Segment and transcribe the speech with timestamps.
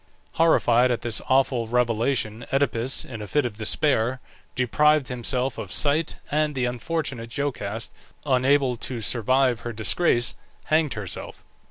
[0.31, 4.19] Horrified at this awful revelation Oedipus, in a fit of despair,
[4.55, 7.93] deprived himself of sight, and the unfortunate Jocaste,
[8.25, 10.33] unable to survive her disgrace,
[10.63, 11.43] hanged herself.